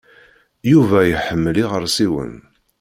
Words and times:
Yuba 0.71 0.99
iḥemmel 1.05 1.55
iɣersiwen. 1.63 2.33